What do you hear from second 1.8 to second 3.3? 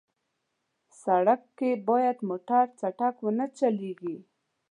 باید موټر چټک